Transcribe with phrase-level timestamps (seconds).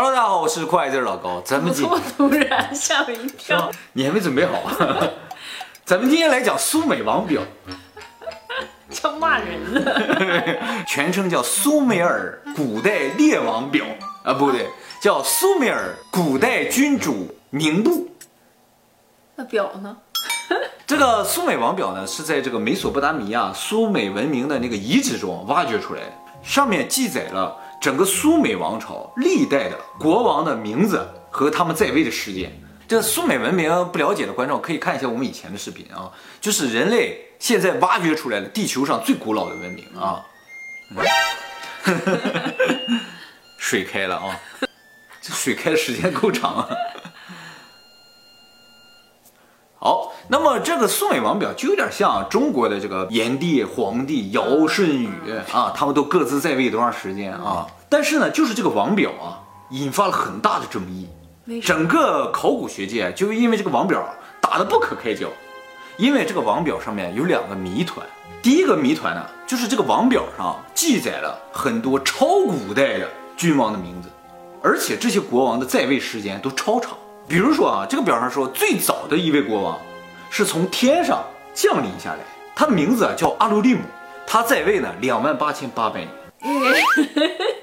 [0.00, 1.42] Hello，大家好，我是酷爱字老高。
[1.44, 3.68] 咱们今这么突然，吓我一跳。
[3.94, 5.10] 你还没准备好啊？
[5.84, 7.42] 咱们今天来讲苏美王表，
[8.90, 10.86] 叫骂人了。
[10.86, 13.84] 全称叫苏美尔古代列王表
[14.22, 14.68] 啊，不对，
[15.02, 18.08] 叫苏美尔古代君主名簿。
[19.34, 19.96] 那表呢？
[20.86, 26.12] 这个苏美王表呢，是在这个美索不达米亚苏美文明的那个遗址中挖掘出来的，
[26.44, 32.52] 上面记载了整个苏美王朝历代的国王的名字和他们在位的时间。
[32.86, 40.24] 这苏美文明不了解的观众可以看一下我们以前的视频啊，就是人类现在挖掘出来的地球上最古老的文明啊。
[43.58, 44.40] 水开了啊，
[45.20, 46.68] 这水开的时间够长啊。
[49.78, 55.10] 好，那么这个苏美王表就有点像中国的这个炎帝、黄帝、尧舜禹
[55.52, 57.66] 啊，他们都各自在位多长时间啊？
[57.88, 61.08] 但是呢，就是这个王表啊，引发了很大的争议？
[61.62, 64.06] 整个考古学界就因为这个王表
[64.40, 65.26] 打得不可开交，
[65.96, 68.06] 因为这个王表上面有两个谜团。
[68.42, 74.10] 第一个谜团呢，就是这个王表上记载了很多超古代的君王的名字，
[74.62, 76.96] 而且这些国王的在位时间都超长。
[77.26, 79.78] 比如说啊，这个表上说最早的一位国王
[80.30, 82.18] 是从天上降临下来，
[82.54, 83.80] 他的名字啊叫阿鲁利姆，
[84.26, 86.10] 他在位呢两万八千八百年。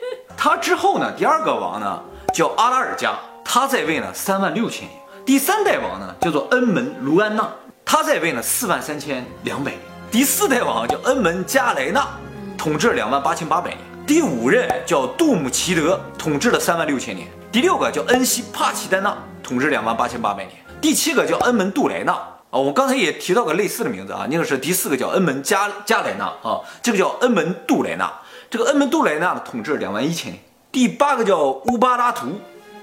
[0.45, 1.99] 他之后呢，第二个王呢
[2.31, 4.91] 叫阿拉尔加，他在位呢三万六千年。
[5.25, 7.49] 第三代王呢叫做恩门卢安娜，
[7.83, 9.81] 他在位呢四万三千两百年。
[10.11, 12.07] 第四代王叫恩门加莱纳，
[12.55, 13.79] 统治两万八千八百年。
[14.05, 17.27] 第五任叫杜姆齐德，统治了三万六千年。
[17.51, 20.51] 第六个叫恩西帕齐丹纳，统治两万八千八百年。
[20.79, 22.13] 第七个叫恩门杜莱纳
[22.51, 28.13] 啊，我刚才也提到个类似的名字啊，那个是第四个叫恩门加加莱纳啊，这个叫恩门杜莱纳。
[28.55, 30.41] 这个恩门杜莱纳呢，统治两万一千年。
[30.71, 32.39] 第八个叫乌巴拉图，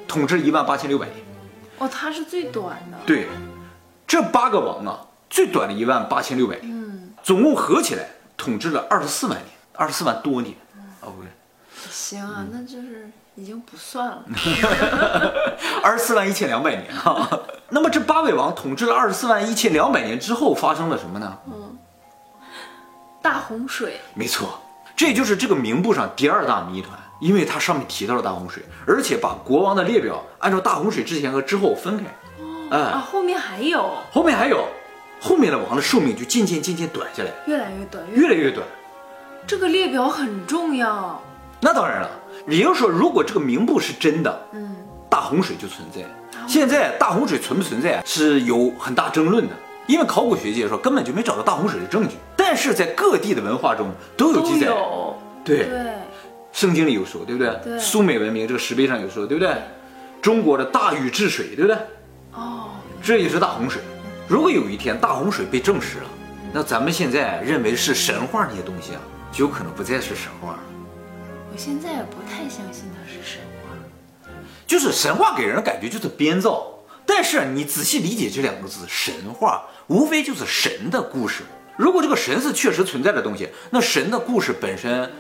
[0.06, 1.16] 统治一万八千六百年。
[1.78, 2.98] 哦，他是最短的。
[3.06, 3.26] 对，
[4.06, 10.54] 这八个王啊，最短的一万八千六百年，嗯，总共合起来统治了二十四万年，二十四万多年。
[11.00, 11.30] 啊，不对，
[11.90, 14.24] 行啊，那就是已经不算了。
[15.82, 17.26] 二十四万一千两百年哈。
[17.70, 21.38] 那么这八位王统治了二十四万一千两百年之后，发生了什么呢？
[21.46, 21.78] 嗯
[23.22, 24.61] 大洪水，没错，
[25.02, 32.04] 这就是这个名簿上第二大谜团，因为它上面提到了大洪水，而且把国王的列表按照大洪水之前和之后分开。
[32.70, 34.64] 哎啊，，后面还有，后面还有，
[35.20, 38.64] 后面的王的寿命就渐渐渐渐短下来，越来越短，越越来越短。
[39.44, 41.20] 这个列表很重要。
[41.60, 42.08] 那当然了，
[42.46, 44.76] 也就是说，如果这个名簿是真的，嗯，
[45.10, 46.02] 大洪水就存在。
[46.46, 49.54] 现在大洪水存不存在是有很大争论的，
[49.86, 52.16] 因为考古学界说根本就没找到大洪水的证据。
[52.36, 55.16] 但是在各地的文化中都有记载，有。
[55.44, 55.92] 对，对，
[56.52, 57.54] 圣经里有说，对不对？
[57.64, 59.54] 对苏美文明这个石碑上有说，对不对？
[60.20, 61.76] 中国的大禹治水，对不对？
[62.34, 62.70] 哦，
[63.02, 63.82] 这也是大洪水。
[64.28, 66.04] 如果有一天大洪水被证实了，
[66.52, 69.00] 那咱们现在认为是神话那些东西啊，
[69.32, 70.58] 就有可能不再是神话了。
[71.52, 73.70] 我现在也不太相信它是神话。
[74.66, 76.71] 就是神话给人的感觉就是编造，
[77.06, 81.42] 但是你仔细理解这两个字，神话无非就是神的故事。
[81.76, 85.10] 如果这个神是确实存在的东西，那神的故事本身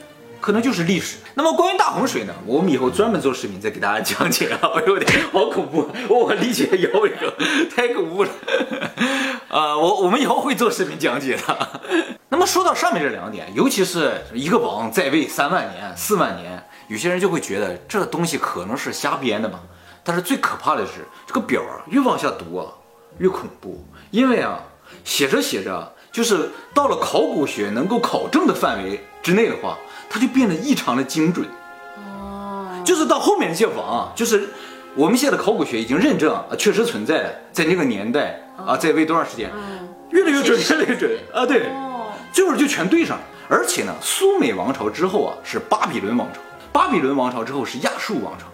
[0.40, 1.16] 可能就是历史。
[1.34, 4.58] 那么关于大洪水呢，我们以后专门做视频再给大家讲解啊。
[4.74, 7.34] 我有点好恐怖，我理解姚伟哥
[7.74, 8.30] 太恐怖了。
[9.48, 11.80] 啊， 我我们以后会做视频讲解的。
[12.28, 19.60] 那么说到上面这两点，尤其是一个王在位三万年、四万年，有些人就会觉得这东西可能是瞎编的嘛。
[20.04, 22.66] 但是最可怕的是，这个表啊，越往下读啊，
[23.18, 24.58] 越恐怖，因为啊，
[25.04, 29.78] 写着写着，就是到了考古学能够考证的范围之内的话，
[30.10, 31.46] 它就变得异常的精准。
[31.96, 34.48] 哦，就是到后面这些王啊，就是
[34.94, 41.68] 我们现在的考古学已经认证啊，确实存在，在那个年代啊，在位多长时间，嗯，越来越准，越来越准啊，对。
[41.68, 43.22] 哦，最后就全对上了。
[43.48, 46.40] 而且呢，苏美王朝之后啊是巴比伦王朝，
[46.72, 48.46] 巴比伦王朝之后是亚述王朝。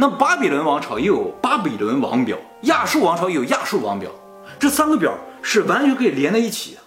[0.00, 4.08] 那巴比伦王朝也有巴比伦王表，亚述王朝也有亚述王表，
[4.56, 5.12] 这三个表
[5.42, 6.80] 是完全可以连在一起的，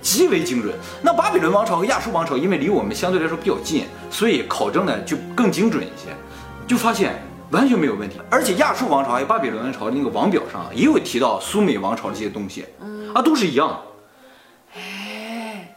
[0.00, 0.74] 极为精准。
[1.02, 6.16] 那巴比伦王朝和亚述王朝因为离我们相对来说比较近，所以考证呢就更精准一些，
[6.66, 8.18] 就发现完全没有问题。
[8.30, 12.64] 而且亚述王朝还有巴比伦王朝的那个王表上也有提到苏美王朝这些东西，
[13.14, 13.78] 啊都是一样的。
[14.76, 15.76] 哎，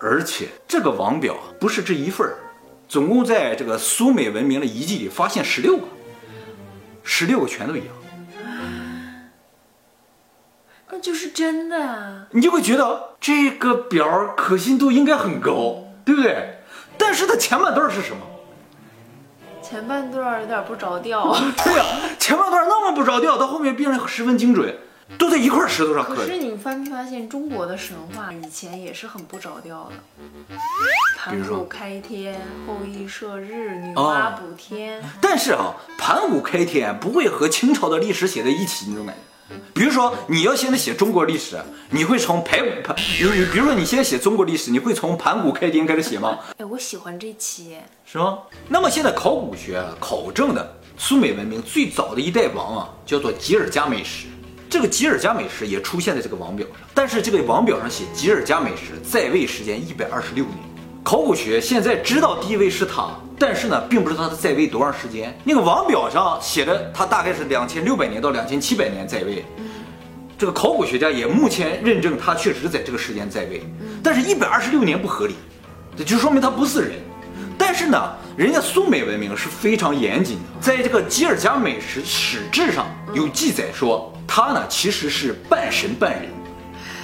[0.00, 2.34] 而且这个王表啊不是这一份儿，
[2.90, 5.84] 总共在这个苏美文明的遗迹里发现十六个，
[7.04, 7.86] 十六个全都一样，
[10.90, 12.26] 那就是真的啊。
[12.32, 16.58] 你就会觉得这个表可信度应该很高，对不对？
[16.98, 18.26] 但是它前半段是什么？
[19.62, 21.32] 前半段有点不着调。
[21.64, 21.84] 对呀、
[22.18, 24.76] 前半段那么不着调，到后面变得十分精准，
[25.18, 26.04] 都在一块石头上。
[26.04, 29.94] 可是你发没发现，中国的神话以前也是很不着调的？
[31.18, 35.02] 盘古开天，后羿射日，女哦娲补天。
[35.20, 39.12] 但是啊，盘古开天不会和清朝的历史写在一起，你懂没？
[39.74, 41.60] 比如说，你要现在写中国历史，
[41.90, 46.38] 你会从盘盘，你你比如说你现在写中国历史，你会从盘古开天开始写吗？
[46.56, 47.76] 哎，我喜欢这期。
[48.04, 48.38] 是吗？
[48.68, 54.28] 那么现在考古学啊考证的苏美文明最早的一代王啊，叫做吉尔加美什。
[54.70, 60.56] 这个吉尔加美什也出现在这个王表上，但是这个王表上写吉尔加美什在位时间一百二十六年。
[61.02, 65.36] 考古学现在知道第一位是他，但是呢，并不知道他在位多长时间。
[65.42, 69.44] 那个王表上写的他大概是两千六百年到两千七百年在位。
[70.38, 73.60] 这个考古学家也目前认证他确实在这个时间在位，
[74.04, 75.34] 但是一百二十六年不合理，
[75.96, 76.92] 这就说明他不是人。
[77.72, 86.30] 但是呢，人家苏美文明是非常严谨的，在这个吉尔加美什史志上有记载说，他呢其实是半神半人，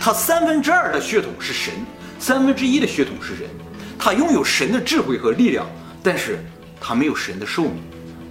[0.00, 1.72] 他三分之二的血统是神，
[2.18, 3.48] 三分之一的血统是人，
[3.96, 5.64] 他拥有神的智慧和力量，
[6.02, 6.44] 但是
[6.80, 7.80] 他没有神的寿命，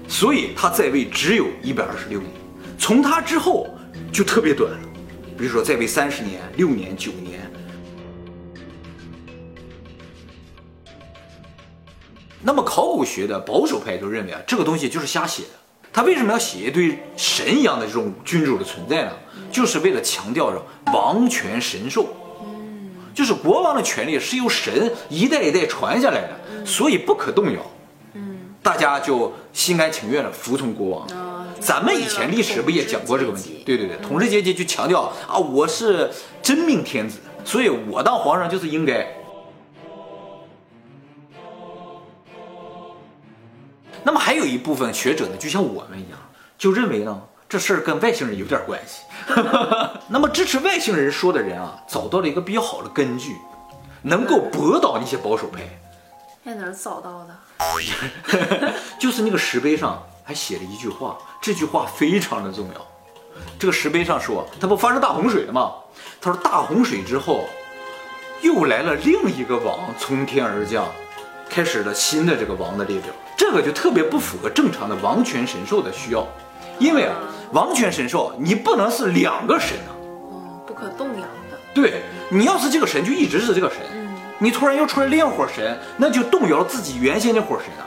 [0.06, 2.30] 所以他在位只有一百二十六年，
[2.78, 3.74] 从他之后
[4.12, 4.80] 就特别短了，
[5.38, 7.40] 比如说在位三十年、六年、九年。
[12.46, 15.50] 那么考古学的保守派就认为啊，这个东西就是瞎写的。
[15.92, 19.12] 他为什么要写一堆神一样的这种君主的存在呢？
[19.52, 20.62] 就是为了强调着
[20.94, 22.06] 王权神授，
[23.16, 27.60] 就是国王的权力是由神一代一代传下来的，所以不可动摇。
[28.62, 31.08] 大家就心甘情愿的服从国王。
[31.12, 33.64] 嗯咱们以前历史不也讲过这个问题？
[33.66, 36.12] 对对对，统治阶级就强调啊，我是
[36.44, 39.08] 真命天子，所以我当皇上就是应该。
[44.06, 46.20] 那么还有一部分学者呢，就像我们一样，
[46.58, 49.02] 就认为呢这事儿跟外星人有点关系。
[50.08, 53.36] 那么支持外星人说的人啊，找到了一个比较好的根据，
[54.04, 55.62] 能够驳倒那些保守派。
[56.46, 58.74] 在哪儿找到的？
[59.00, 62.88] 就是那个石碑上还写了一句话，这句话非常的重要。
[63.58, 65.74] 这个石碑上说，它不发生大洪水了吗？
[66.22, 67.46] 他说大洪水之后，
[68.42, 70.86] 又来了另一个王从天而降，
[71.50, 73.14] 开始了新的这个王的列表。
[73.38, 76.26] 这个就特别不符合正常的王权神授的需要，
[76.80, 77.16] 因为啊，
[77.52, 79.92] 王权神授你不能是两个神啊。
[80.32, 81.22] 嗯，不可动摇
[81.52, 81.58] 的。
[81.74, 83.80] 对你要是这个神，就一直是这个神。
[84.40, 87.84] 你突然又出来另一伙神，那就动摇自己原先那伙神啊，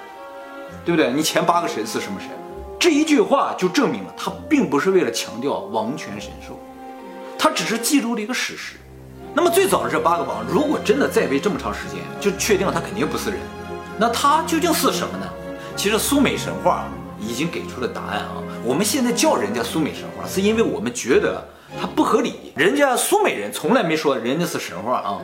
[0.84, 1.10] 对不对？
[1.12, 2.28] 你前八个神是什么神？
[2.78, 6.58] 这一句话就证明了他并不是为了强调王权神授，
[7.38, 8.76] 他只是记录了一个史实。
[9.38, 13.38] 那么最早的这八个王，如果真的在位这么长时间，就确定了他肯定不是人。
[13.96, 15.28] 那他究竟是什么呢？
[15.76, 16.88] 其实苏美神话
[17.20, 18.42] 已经给出了答案啊。
[18.64, 21.40] 我们现在叫人家苏美神话，是因为我们觉得
[21.80, 22.52] 它不合理。
[22.56, 25.20] 人家苏美人从来没说人家是神话啊。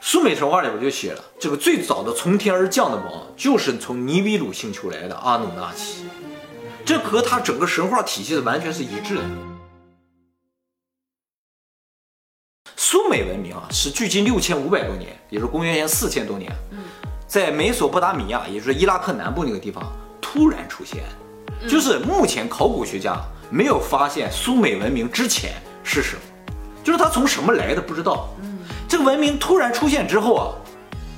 [0.00, 6.04] 苏美神话里边就写了，这个最早的从天而降的王，就是从尼比鲁星球来的阿努纳奇，
[6.84, 9.22] 这和他整个神话体系是完全是一致的。
[12.88, 16.52] 苏美文明啊，是距今六千五百多年，也就是公元前四千多年，
[17.26, 19.82] 在美索不达米亚，也就是伊拉克南部那个地方
[20.20, 21.02] 突然出现，
[21.68, 26.22] 就是目前考古学家没有发现苏美文明之前是什么，
[26.84, 28.28] 就是它从什么来的不知道。
[28.88, 30.54] 这个文明突然出现之后啊，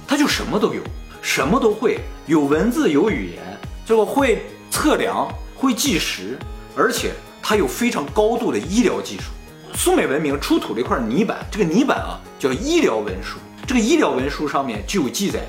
[0.06, 0.80] 它就什么都有，
[1.20, 3.42] 什么都会，有文字，有语言，
[3.84, 6.38] 这个会测量，会计时，
[6.74, 9.24] 而且它有非常高度的医疗技术。
[9.74, 15.40] 苏美文明出土了一块泥板，这个泥板啊叫医疗文书，这个医疗文书上面就有记载，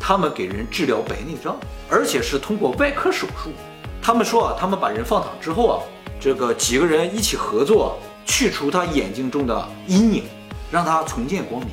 [0.00, 1.56] 他们给人治疗白内障，
[1.88, 3.50] 而且是通过外科手术。
[4.00, 5.82] 他们说啊，他们把人放躺之后啊，
[6.20, 10.24] 这个几个人一起合作，去除他眼睛中的阴影，
[10.70, 11.70] 让他重见光明。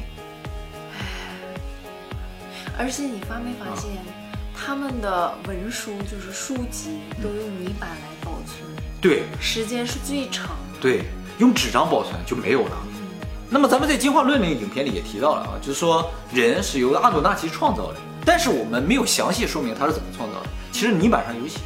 [2.77, 3.91] 而且你发没发现，
[4.53, 8.69] 他们的文书就是书籍都用泥板来保存，
[8.99, 10.79] 对时间是最长的。
[10.81, 11.03] 对，
[11.37, 12.77] 用纸张保存就没有了。
[13.49, 20.47] 那么咱们在进化论那个影片里也提到了啊，就是说人是由阿努纳奇创造的，但是我们没有详细说明他是怎么创造的。
[20.71, 21.59] 其实泥板上有写，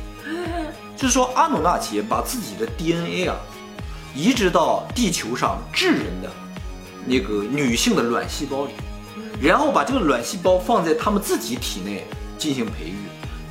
[0.98, 3.36] 就是说阿努纳奇把自己的 DNA 啊
[4.14, 6.30] 移植到地球上智人的
[7.06, 8.74] 那个女性的卵细胞里，
[9.42, 12.06] 然后把这个卵细胞放在他们自己体内
[12.38, 12.98] 进行培育，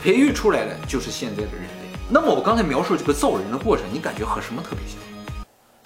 [0.02, 1.88] 培育出来的就是现在的人类。
[2.10, 4.96] 那么我刚才描述这个造人的过程，你感觉和什么特别像？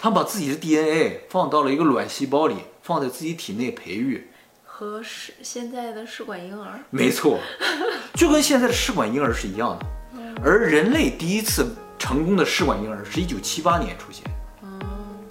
[0.03, 4.27] 他把自己的 DNA 放到了一个卵细胞里，放在自己体内培育。
[4.65, 7.39] 和试现在的试管婴儿，没错，
[8.13, 9.85] 就跟现在的试管婴儿是一样的。
[10.43, 14.25] 而人类第一次成功的试管婴儿是一九七八年出现。
[14.61, 14.81] 嗯，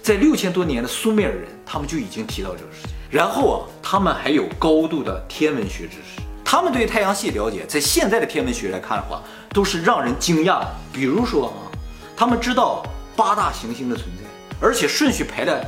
[0.01, 2.95] 在六千多年的苏美尔人，他们就已经提到这个事情。
[3.11, 9.21] 然后啊，他们还有高度的天文学知识，他们对太阳系了解，在现在的天文学来看的话，
[9.53, 10.75] 都是让人惊讶的。
[10.91, 11.69] 比如说啊，
[12.17, 12.83] 他们知道
[13.15, 14.23] 八大行星的存在，
[14.63, 15.63] 而且顺序排的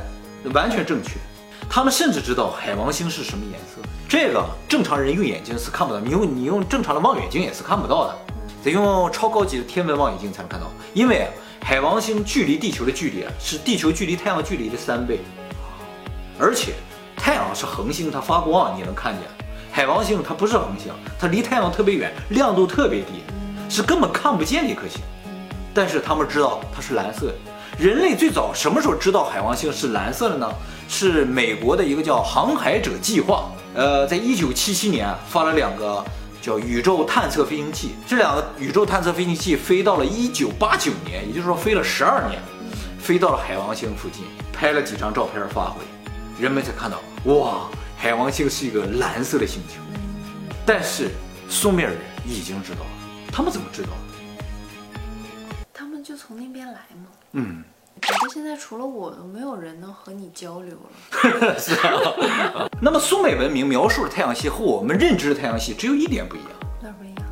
[0.54, 1.10] 完全正确。
[1.68, 8.16] 他们甚至知道海王星是什么颜色，这个正常人用眼睛是看不到，你用你用正常的望远镜也是看不到的，
[8.64, 11.28] 得用超高级的天文望远镜才能看到，因为
[11.62, 15.20] 海王星距离地球的距离啊是地球距离太阳距离的三倍，
[16.38, 16.72] 而且
[17.16, 19.22] 太阳是恒星，它发光你能看见，
[19.72, 23.24] 海王星它不是恒星，它离太阳特别远，亮度特别低，
[23.68, 25.02] 是根本看不见的一颗星。
[25.76, 27.30] 但是他们知道它是蓝色。
[27.78, 30.50] 人类最早什么时候知道海王星是蓝色的呢？
[30.88, 36.02] 是美国的一个叫航海者计划，呃，在一九七七年发了两个
[36.40, 42.40] 叫宇宙探测飞行器，这两个宇宙探测飞行器飞到了一九八九年，也就是说飞了十二年，
[42.98, 45.82] 飞到了海王星附近，拍了几张照片发回，
[46.40, 47.68] 人们才看到，哇，
[47.98, 49.74] 海王星是一个蓝色的星球。
[50.64, 51.10] 但是
[51.50, 54.15] 苏美尔人已经知道了，他们怎么知道的？
[56.26, 57.06] 从那边来吗。
[57.32, 57.62] 嗯，
[57.94, 61.54] 我觉得现在除了我，都没有人能和你交流了。
[61.60, 62.68] 是啊。
[62.82, 66.48] 那么苏美文明描述的太阳系和我们认知的太阳系只有一点不一样，
[66.82, 67.24] 那不一样。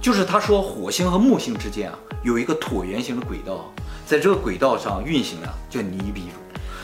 [0.00, 3.70] 就是他说火星和木星之间啊有一个椭圆形的轨道，
[4.04, 6.22] 在这个轨道上运行的叫尼比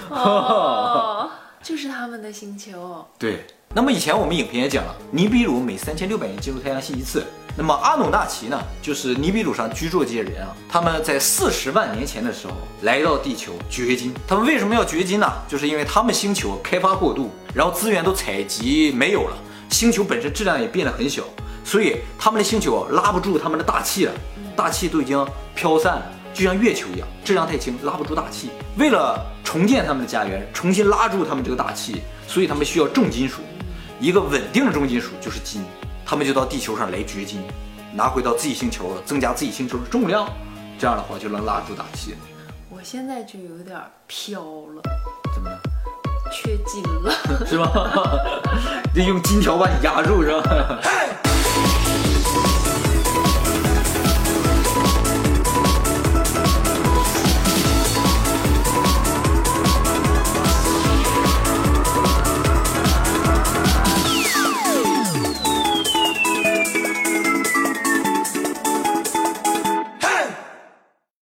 [0.08, 0.14] 鲁。
[0.14, 1.28] 哦，
[1.60, 3.04] 就是他们的星球。
[3.18, 3.44] 对。
[3.74, 7.22] 那么以前我们影片也讲了，尼比鲁每三千六百年进入太阳系一次。
[7.54, 14.14] 那么阿努纳奇呢，就是尼比鲁上居住的这些人啊，他们在四十万年前的时候来到地球掘金。
[14.26, 15.30] 他们为什么要掘金呢？
[15.46, 19.36] 就是因为他们星球开发过度，然后资源都采集没有了，
[19.68, 21.22] 星球本身质量也变得很小，
[21.62, 24.12] 所以他们的星球拉不住他们的大气了，
[24.56, 28.48] 大气都已经飘散了，就像月球一样，质量太轻，拉不住大气。
[28.78, 33.42] 为了重建他们的家园，重新拉住他们这个大气，所以他们需要重金属。
[34.00, 35.64] 一个稳定的重金属就是金，
[36.06, 37.42] 他们就到地球上来掘金，
[37.92, 40.28] 拿回到自己星球，增加自己星球的重量，
[40.78, 42.14] 这样的话就能拉住大气。
[42.70, 43.76] 我现在就有点
[44.06, 44.82] 飘了，
[45.34, 45.60] 怎么了？
[46.30, 47.12] 缺金了。
[47.44, 47.68] 是吧？
[48.94, 50.78] 得用金条把你压住，是吧？